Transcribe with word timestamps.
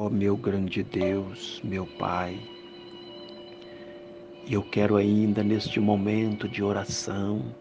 Ó 0.00 0.06
oh, 0.06 0.08
meu 0.08 0.34
grande 0.34 0.82
Deus, 0.82 1.60
meu 1.62 1.84
Pai, 1.84 2.40
eu 4.48 4.62
quero 4.62 4.96
ainda 4.96 5.44
neste 5.44 5.78
momento 5.78 6.48
de 6.48 6.62
oração, 6.62 7.54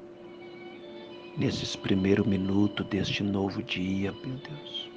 nesses 1.37 1.75
primeiros 1.75 2.25
minutos 2.25 2.85
deste 2.85 3.23
novo 3.23 3.61
dia, 3.61 4.13
meu 4.23 4.37
Deus, 4.37 4.89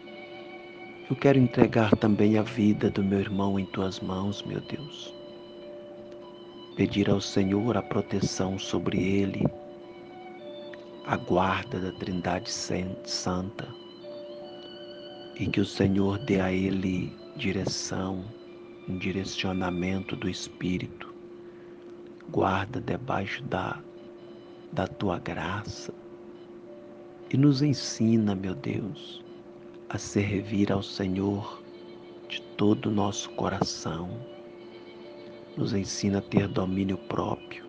eu 1.10 1.16
quero 1.16 1.36
entregar 1.36 1.96
também 1.96 2.38
a 2.38 2.42
vida 2.42 2.88
do 2.92 3.02
meu 3.02 3.18
irmão 3.18 3.58
em 3.58 3.66
tuas 3.66 3.98
mãos, 3.98 4.44
meu 4.44 4.60
Deus. 4.60 5.12
Pedir 6.76 7.10
ao 7.10 7.20
Senhor 7.20 7.76
a 7.76 7.82
proteção 7.82 8.56
sobre 8.56 9.02
ele, 9.02 9.44
a 11.06 11.16
guarda 11.16 11.80
da 11.80 11.90
Trindade 11.90 12.48
Santa, 12.48 13.66
e 15.40 15.48
que 15.48 15.60
o 15.60 15.66
Senhor 15.66 16.18
dê 16.18 16.40
a 16.40 16.52
ele 16.52 17.20
direção, 17.36 18.24
um 18.88 18.98
direcionamento 18.98 20.14
do 20.16 20.28
Espírito. 20.28 21.12
Guarda 22.30 22.80
debaixo 22.80 23.42
da, 23.44 23.80
da 24.72 24.86
tua 24.86 25.18
graça 25.18 25.92
e 27.30 27.36
nos 27.36 27.62
ensina, 27.62 28.34
meu 28.34 28.54
Deus, 28.54 29.22
a 29.88 29.98
servir 29.98 30.70
ao 30.70 30.82
Senhor 30.82 31.62
de 32.28 32.42
todo 32.56 32.86
o 32.86 32.92
nosso 32.92 33.30
coração. 33.30 34.10
Nos 35.56 35.72
ensina 35.74 36.18
a 36.18 36.22
ter 36.22 36.48
domínio 36.48 36.96
próprio, 36.96 37.66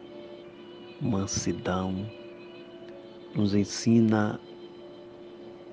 mansidão, 1.02 2.10
nos 3.36 3.54
ensina 3.54 4.40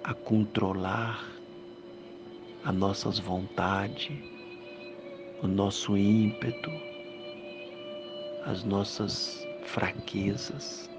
a 0.03 0.15
controlar 0.15 1.40
as 2.65 2.75
nossas 2.75 3.19
vontades, 3.19 4.17
o 5.43 5.47
nosso 5.47 5.97
ímpeto, 5.97 6.71
as 8.45 8.65
nossas 8.65 9.47
fraquezas, 9.65 10.91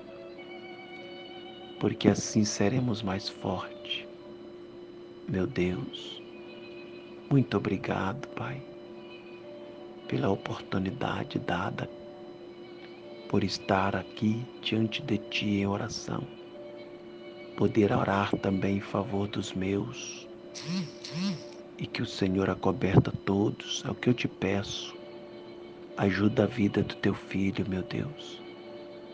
porque 1.79 2.07
assim 2.07 2.43
seremos 2.43 3.01
mais 3.01 3.27
fortes 3.27 4.05
meu 5.31 5.47
Deus, 5.47 6.21
muito 7.29 7.55
obrigado, 7.55 8.27
Pai, 8.35 8.61
pela 10.09 10.29
oportunidade 10.29 11.39
dada 11.39 11.89
por 13.29 13.41
estar 13.41 13.95
aqui 13.95 14.45
diante 14.61 15.01
de 15.01 15.17
Ti 15.17 15.45
em 15.61 15.67
oração, 15.67 16.27
poder 17.55 17.93
orar 17.93 18.35
também 18.39 18.79
em 18.79 18.81
favor 18.81 19.25
dos 19.29 19.53
meus 19.53 20.27
e 21.81 21.87
que 21.87 22.03
o 22.03 22.05
Senhor 22.05 22.47
acoberta 22.47 23.11
todos, 23.25 23.83
é 23.87 23.89
o 23.89 23.95
que 23.95 24.07
eu 24.07 24.13
te 24.13 24.27
peço. 24.27 24.95
Ajuda 25.97 26.43
a 26.43 26.47
vida 26.47 26.83
do 26.83 26.95
teu 26.95 27.15
filho, 27.15 27.65
meu 27.67 27.81
Deus. 27.81 28.39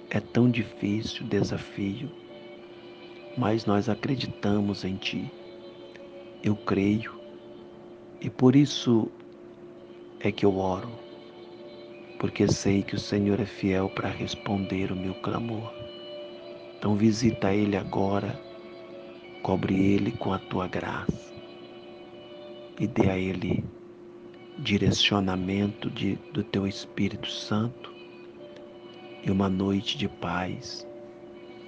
É 0.09 0.19
tão 0.19 0.51
difícil 0.51 1.25
o 1.25 1.29
desafio, 1.29 2.11
mas 3.37 3.65
nós 3.65 3.87
acreditamos 3.87 4.83
em 4.83 4.97
Ti 4.97 5.31
eu 6.43 6.55
creio 6.55 7.19
e 8.21 8.29
por 8.29 8.55
isso 8.55 9.09
é 10.19 10.31
que 10.31 10.45
eu 10.45 10.57
oro, 10.57 10.89
porque 12.19 12.47
sei 12.47 12.83
que 12.83 12.95
o 12.95 12.99
Senhor 12.99 13.39
é 13.39 13.45
fiel 13.45 13.89
para 13.89 14.09
responder 14.09 14.91
o 14.91 14.95
meu 14.95 15.13
clamor. 15.15 15.73
Então 16.77 16.95
visita 16.95 17.53
Ele 17.53 17.75
agora, 17.75 18.39
cobre 19.41 19.75
Ele 19.75 20.11
com 20.11 20.31
a 20.31 20.39
tua 20.39 20.67
graça 20.67 21.26
e 22.79 22.87
dê 22.87 23.09
a 23.09 23.17
Ele 23.17 23.63
direcionamento 24.59 25.89
de, 25.89 26.15
do 26.33 26.43
teu 26.43 26.67
Espírito 26.67 27.29
Santo 27.29 27.93
e 29.23 29.29
uma 29.29 29.49
noite 29.49 29.97
de 29.97 30.07
paz 30.07 30.87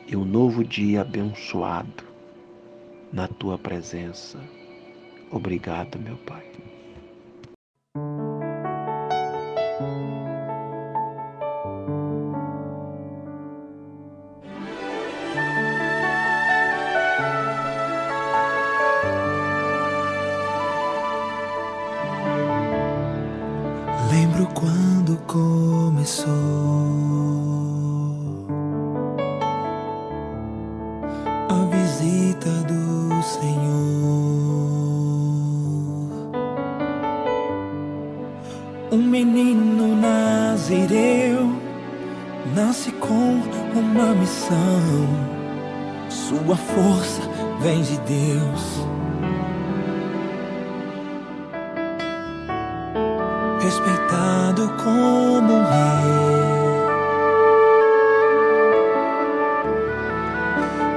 e 0.07 0.15
um 0.15 0.25
novo 0.25 0.63
dia 0.63 1.01
abençoado 1.01 2.03
na 3.13 3.27
tua 3.27 3.57
presença. 3.57 4.39
Obrigado, 5.31 5.99
meu 5.99 6.17
Pai. 6.17 6.49
Quando 24.59 25.17
começou 25.25 26.27
a 31.47 31.65
visita 31.71 32.49
do 32.67 33.23
Senhor. 33.23 33.69
Um 38.91 38.97
menino 38.97 39.95
nazireu 39.95 41.55
nasce 42.53 42.91
com 42.91 43.41
uma 43.79 44.13
missão. 44.15 44.57
Sua 46.09 46.57
força 46.57 47.21
vem 47.61 47.81
de 47.81 47.97
Deus. 47.99 48.85
Respeitado 53.69 54.67
como 54.83 55.53
um 55.53 55.63
rei. 55.63 56.09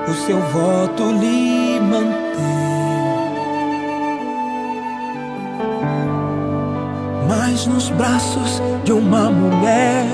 O 0.09 0.15
seu 0.15 0.41
voto 0.41 1.13
lhe 1.21 1.79
mantém. 1.81 2.23
mas 7.29 7.67
nos 7.67 7.91
braços 7.91 8.63
de 8.85 8.93
uma 8.93 9.31
mulher 9.31 10.07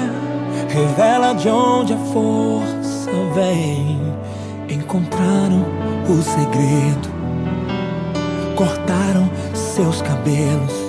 revela 0.68 1.34
de 1.34 1.48
onde 1.48 1.92
a 1.92 1.98
força 2.12 3.12
vem. 3.36 4.00
Encontraram 4.68 5.64
o 6.08 6.22
segredo, 6.22 7.08
cortaram 8.56 9.30
seus 9.54 10.02
cabelos, 10.02 10.88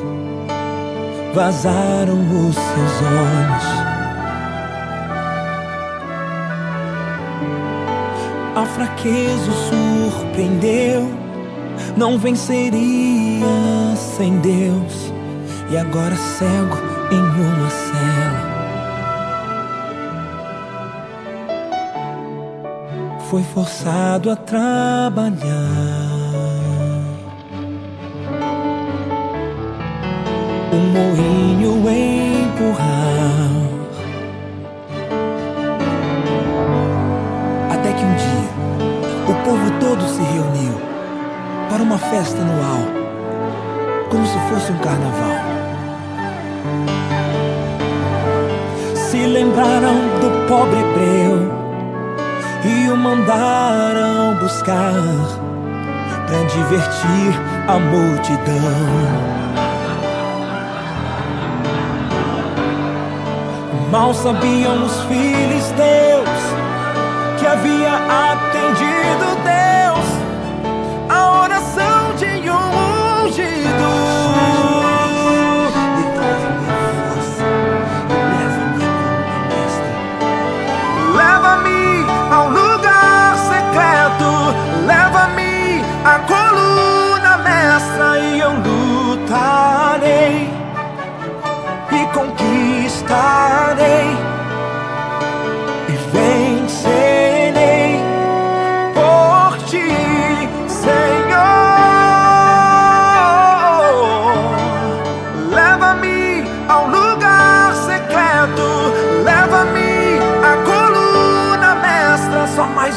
vazaram 1.33 2.19
os 2.19 2.55
seus 2.55 3.01
olhos. 3.01 3.79
A 8.55 8.65
fraqueza 8.65 9.51
o 9.51 10.11
surpreendeu, 10.11 11.09
não 11.95 12.17
venceria 12.17 13.45
sem 13.95 14.39
Deus 14.39 15.13
e 15.71 15.77
agora 15.77 16.15
cego 16.15 16.77
em 17.11 17.19
uma 17.19 17.69
cela. 17.69 18.49
Foi 23.29 23.43
forçado 23.43 24.31
a 24.31 24.35
trabalhar. 24.35 26.18
Um 30.71 30.79
moinho 30.79 31.89
empurrar. 31.89 33.49
Até 37.71 37.93
que 37.93 38.03
um 38.03 38.15
dia 38.15 38.49
o 39.27 39.33
povo 39.43 39.71
todo 39.79 40.01
se 40.07 40.21
reuniu 40.21 40.79
para 41.69 41.83
uma 41.83 41.97
festa 41.97 42.41
anual, 42.41 42.81
como 44.09 44.25
se 44.25 44.39
fosse 44.49 44.71
um 44.71 44.77
carnaval. 44.79 45.59
se 49.09 49.25
lembraram 49.25 49.95
do 50.21 50.47
pobre 50.47 50.79
hebreu 50.79 51.51
e 52.63 52.89
o 52.89 52.95
mandaram 52.95 54.35
buscar 54.39 54.93
para 56.27 56.43
divertir 56.43 57.33
a 57.67 57.79
multidão. 57.79 59.68
Mal 63.91 64.13
sabiam 64.13 64.83
os 64.83 65.01
filisteus 65.05 66.29
que 67.39 67.47
havia 67.47 67.95
atendido 68.31 68.98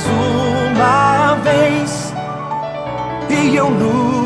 uma 0.06 1.34
vez 1.42 2.12
e 3.30 3.56
eu 3.56 3.70
nunca. 3.70 4.21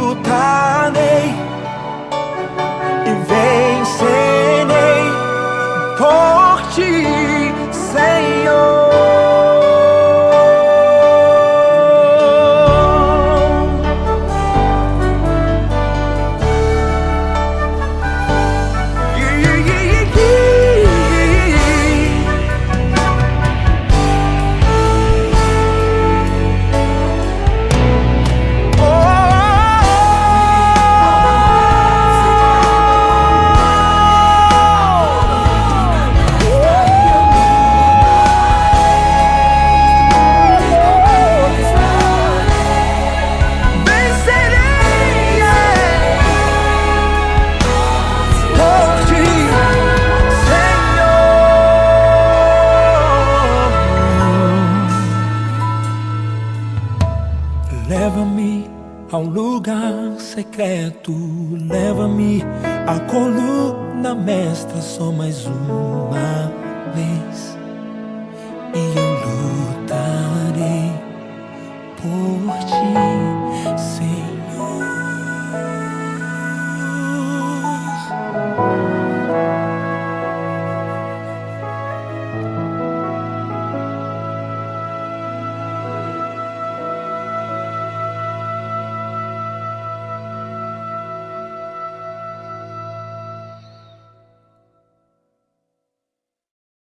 Leva-me 57.99 58.69
a 59.11 59.17
um 59.17 59.31
lugar 59.31 59.95
secreto, 60.19 61.15
leva-me 61.67 62.43
à 62.87 63.01
coluna 63.11 64.15
mestra 64.15 64.83
só 64.83 65.11
mais 65.11 65.47
uma 65.47 66.53
vez. 66.95 67.56